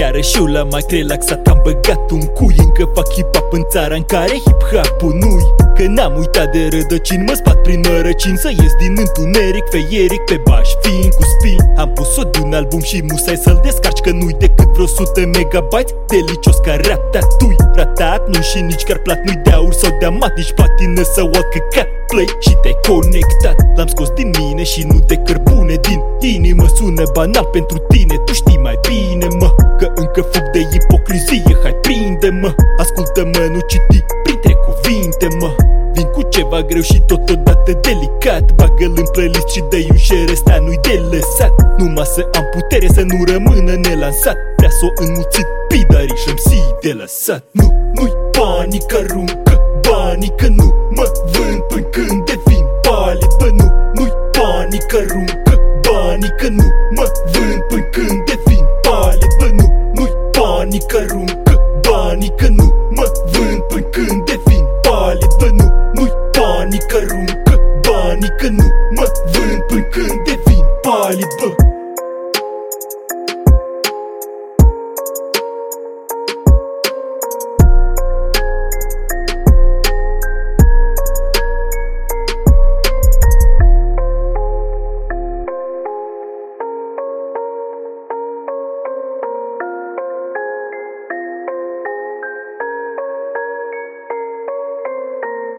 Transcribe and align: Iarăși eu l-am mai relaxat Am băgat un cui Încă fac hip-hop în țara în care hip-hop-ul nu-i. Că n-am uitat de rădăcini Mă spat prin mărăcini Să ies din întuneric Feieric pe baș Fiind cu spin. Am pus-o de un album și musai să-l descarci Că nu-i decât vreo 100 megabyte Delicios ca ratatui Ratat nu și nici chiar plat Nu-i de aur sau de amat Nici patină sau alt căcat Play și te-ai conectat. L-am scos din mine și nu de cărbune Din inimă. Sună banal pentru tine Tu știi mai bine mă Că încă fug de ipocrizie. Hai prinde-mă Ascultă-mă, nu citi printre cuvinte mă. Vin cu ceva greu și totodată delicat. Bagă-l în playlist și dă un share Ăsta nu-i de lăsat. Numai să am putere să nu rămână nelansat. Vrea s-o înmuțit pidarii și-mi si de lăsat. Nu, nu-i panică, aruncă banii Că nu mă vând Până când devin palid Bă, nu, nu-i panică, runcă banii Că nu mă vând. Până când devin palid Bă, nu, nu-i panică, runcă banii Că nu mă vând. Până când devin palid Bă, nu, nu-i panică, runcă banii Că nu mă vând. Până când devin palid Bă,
Iarăși 0.00 0.36
eu 0.38 0.44
l-am 0.44 0.68
mai 0.70 0.84
relaxat 0.88 1.46
Am 1.46 1.60
băgat 1.62 2.10
un 2.10 2.24
cui 2.36 2.54
Încă 2.58 2.90
fac 2.94 3.08
hip-hop 3.14 3.48
în 3.50 3.64
țara 3.68 3.94
în 3.94 4.02
care 4.02 4.36
hip-hop-ul 4.46 5.14
nu-i. 5.20 5.46
Că 5.76 5.84
n-am 5.86 6.16
uitat 6.18 6.52
de 6.52 6.68
rădăcini 6.72 7.24
Mă 7.26 7.34
spat 7.34 7.58
prin 7.62 7.80
mărăcini 7.88 8.36
Să 8.36 8.48
ies 8.48 8.74
din 8.82 8.94
întuneric 9.04 9.64
Feieric 9.70 10.20
pe 10.20 10.40
baș 10.48 10.68
Fiind 10.82 11.14
cu 11.14 11.22
spin. 11.22 11.58
Am 11.76 11.90
pus-o 11.92 12.22
de 12.22 12.38
un 12.44 12.52
album 12.52 12.80
și 12.80 13.04
musai 13.10 13.36
să-l 13.36 13.60
descarci 13.62 14.00
Că 14.00 14.10
nu-i 14.10 14.36
decât 14.38 14.68
vreo 14.72 14.84
100 14.84 15.20
megabyte 15.20 15.92
Delicios 16.06 16.56
ca 16.56 16.74
ratatui 16.74 17.56
Ratat 17.74 18.28
nu 18.28 18.40
și 18.40 18.60
nici 18.60 18.82
chiar 18.82 18.98
plat 18.98 19.20
Nu-i 19.24 19.40
de 19.44 19.50
aur 19.50 19.72
sau 19.72 19.96
de 19.98 20.04
amat 20.04 20.36
Nici 20.36 20.52
patină 20.52 21.02
sau 21.02 21.26
alt 21.26 21.48
căcat 21.52 21.99
Play 22.10 22.28
și 22.38 22.52
te-ai 22.62 22.78
conectat. 22.88 23.56
L-am 23.76 23.86
scos 23.86 24.08
din 24.18 24.30
mine 24.38 24.62
și 24.62 24.80
nu 24.90 24.98
de 25.06 25.16
cărbune 25.16 25.74
Din 25.74 26.00
inimă. 26.34 26.66
Sună 26.74 27.04
banal 27.12 27.44
pentru 27.44 27.78
tine 27.78 28.16
Tu 28.24 28.32
știi 28.32 28.58
mai 28.62 28.78
bine 28.88 29.26
mă 29.40 29.50
Că 29.78 29.86
încă 29.94 30.20
fug 30.20 30.44
de 30.52 30.60
ipocrizie. 30.78 31.56
Hai 31.62 31.74
prinde-mă 31.84 32.54
Ascultă-mă, 32.78 33.42
nu 33.52 33.60
citi 33.70 34.04
printre 34.22 34.54
cuvinte 34.66 35.26
mă. 35.40 35.50
Vin 35.94 36.06
cu 36.14 36.22
ceva 36.22 36.62
greu 36.62 36.82
și 36.82 37.00
totodată 37.00 37.72
delicat. 37.80 38.52
Bagă-l 38.52 38.94
în 38.96 39.08
playlist 39.12 39.48
și 39.48 39.62
dă 39.70 39.78
un 39.90 39.96
share 39.96 40.32
Ăsta 40.32 40.58
nu-i 40.64 40.78
de 40.82 41.02
lăsat. 41.10 41.52
Numai 41.78 42.04
să 42.14 42.28
am 42.32 42.46
putere 42.54 42.88
să 42.96 43.02
nu 43.10 43.24
rămână 43.32 43.72
nelansat. 43.84 44.36
Vrea 44.56 44.70
s-o 44.78 44.88
înmuțit 45.02 45.46
pidarii 45.68 46.20
și-mi 46.22 46.42
si 46.46 46.60
de 46.82 46.92
lăsat. 47.00 47.42
Nu, 47.50 47.66
nu-i 47.94 48.12
panică, 48.30 48.96
aruncă 49.02 49.54
banii 49.90 50.32
Că 50.36 50.46
nu 50.46 50.74
mă 50.96 51.06
vând 51.32 51.39
Până 51.70 51.82
când 51.82 52.24
devin 52.24 52.64
palid 52.82 53.32
Bă, 53.38 53.48
nu, 53.58 53.66
nu-i 53.94 54.12
panică, 54.36 54.98
runcă 55.08 55.54
banii 55.86 56.34
Că 56.38 56.48
nu 56.48 56.64
mă 56.96 57.06
vând. 57.32 57.62
Până 57.68 57.82
când 57.90 58.24
devin 58.24 58.64
palid 58.82 59.32
Bă, 59.38 59.48
nu, 59.58 59.66
nu-i 59.94 60.12
panică, 60.32 60.98
runcă 61.08 61.54
banii 61.88 62.32
Că 62.36 62.48
nu 62.48 62.66
mă 62.96 63.06
vând. 63.32 63.60
Până 63.68 63.86
când 63.94 64.24
devin 64.24 64.64
palid 64.82 65.32
Bă, 65.38 65.48
nu, 65.58 65.66
nu-i 65.94 66.12
panică, 66.32 66.98
runcă 67.08 67.54
banii 67.86 68.32
Că 68.38 68.48
nu 68.48 68.66
mă 68.96 69.06
vând. 69.32 69.62
Până 69.68 69.82
când 69.90 70.24
devin 70.24 70.64
palid 70.82 71.32
Bă, 71.40 71.78